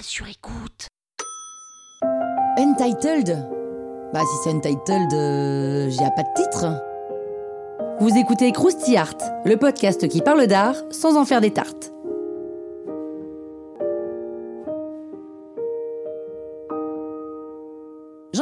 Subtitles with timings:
[0.00, 0.88] Sur écoute.
[2.56, 3.36] Untitled
[4.12, 6.66] Bah si c'est Untitled, euh, j'ai pas de titre.
[8.00, 11.92] Vous écoutez Krusty Art, le podcast qui parle d'art sans en faire des tartes.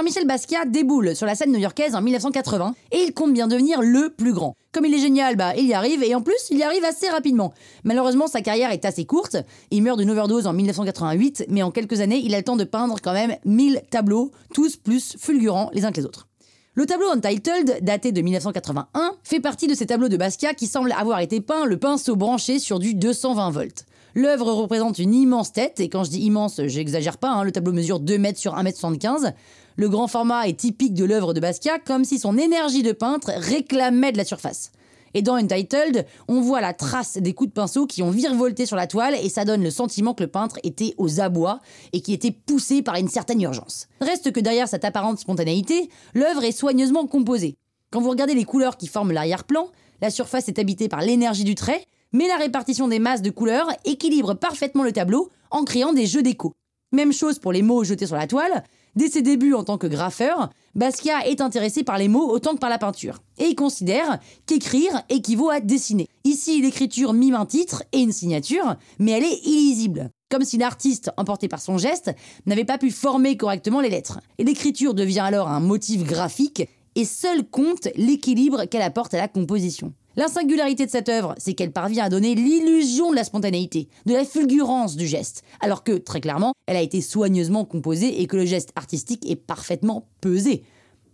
[0.00, 4.08] Jean-Michel Basquiat déboule sur la scène new-yorkaise en 1980 et il compte bien devenir le
[4.08, 4.56] plus grand.
[4.72, 7.06] Comme il est génial, bah il y arrive et en plus il y arrive assez
[7.10, 7.52] rapidement.
[7.84, 9.36] Malheureusement sa carrière est assez courte.
[9.70, 12.64] Il meurt d'une overdose en 1988, mais en quelques années il a le temps de
[12.64, 16.28] peindre quand même 1000 tableaux, tous plus fulgurants les uns que les autres.
[16.72, 20.92] Le tableau Untitled, daté de 1981, fait partie de ces tableaux de Basquiat qui semblent
[20.92, 23.84] avoir été peints le pinceau branché sur du 220 volts.
[24.14, 27.72] L'œuvre représente une immense tête, et quand je dis immense, j'exagère pas, hein, le tableau
[27.72, 29.32] mesure 2 mètres sur 1 mètre 75.
[29.76, 33.30] Le grand format est typique de l'œuvre de Basquiat, comme si son énergie de peintre
[33.36, 34.72] réclamait de la surface.
[35.14, 38.76] Et dans Untitled, on voit la trace des coups de pinceau qui ont virevolté sur
[38.76, 41.60] la toile et ça donne le sentiment que le peintre était aux abois
[41.92, 43.88] et qui était poussé par une certaine urgence.
[44.00, 47.56] Reste que derrière cette apparente spontanéité, l'œuvre est soigneusement composée.
[47.90, 49.68] Quand vous regardez les couleurs qui forment l'arrière-plan,
[50.00, 53.70] la surface est habitée par l'énergie du trait, mais la répartition des masses de couleurs
[53.84, 56.52] équilibre parfaitement le tableau en créant des jeux d'écho.
[56.92, 58.64] Même chose pour les mots jetés sur la toile.
[58.96, 62.58] Dès ses débuts en tant que graffeur, Basquiat est intéressé par les mots autant que
[62.58, 63.20] par la peinture.
[63.38, 66.08] Et il considère qu'écrire équivaut à dessiner.
[66.24, 70.10] Ici, l'écriture mime un titre et une signature, mais elle est illisible.
[70.28, 72.12] Comme si l'artiste, emporté par son geste,
[72.46, 74.20] n'avait pas pu former correctement les lettres.
[74.38, 79.28] Et l'écriture devient alors un motif graphique et seul compte l'équilibre qu'elle apporte à la
[79.28, 79.92] composition.
[80.16, 84.12] La singularité de cette œuvre, c'est qu'elle parvient à donner l'illusion de la spontanéité, de
[84.12, 88.36] la fulgurance du geste, alors que, très clairement, elle a été soigneusement composée et que
[88.36, 90.64] le geste artistique est parfaitement pesé.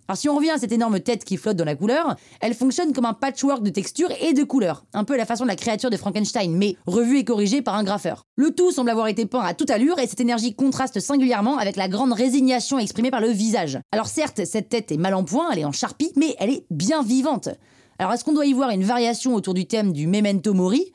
[0.09, 2.93] Alors si on revient à cette énorme tête qui flotte dans la couleur, elle fonctionne
[2.95, 5.57] comme un patchwork de textures et de couleurs, un peu à la façon de la
[5.57, 8.25] créature de Frankenstein, mais revue et corrigée par un graffeur.
[8.37, 11.77] Le tout semble avoir été peint à toute allure et cette énergie contraste singulièrement avec
[11.77, 13.79] la grande résignation exprimée par le visage.
[13.93, 16.67] Alors certes, cette tête est mal en point, elle est en charpie, mais elle est
[16.71, 17.51] bien vivante.
[17.99, 20.93] Alors est-ce qu'on doit y voir une variation autour du thème du memento mori?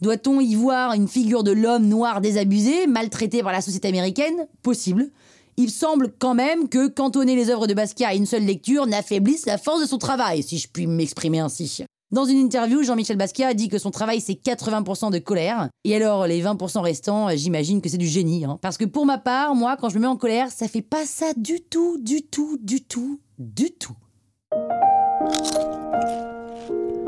[0.00, 4.46] Doit-on y voir une figure de l'homme noir désabusé, maltraité par la société américaine?
[4.62, 5.10] Possible.
[5.56, 9.44] Il semble quand même que cantonner les œuvres de Basquiat à une seule lecture n'affaiblisse
[9.44, 11.84] la force de son travail, si je puis m'exprimer ainsi.
[12.12, 15.96] Dans une interview, Jean-Michel Basquiat a dit que son travail c'est 80% de colère, et
[15.96, 18.44] alors les 20% restants, j'imagine que c'est du génie.
[18.44, 18.58] Hein.
[18.62, 21.04] Parce que pour ma part, moi, quand je me mets en colère, ça fait pas
[21.04, 23.96] ça du tout, du tout, du tout, du tout.